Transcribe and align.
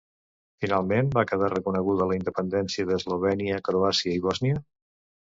Finalment 0.63 1.09
va 1.17 1.23
quedar 1.31 1.49
reconeguda 1.51 2.07
la 2.11 2.17
independència 2.19 2.87
d'Eslovènia, 2.91 3.59
Croàcia 3.69 4.15
i 4.15 4.23
Bòsnia? 4.25 4.57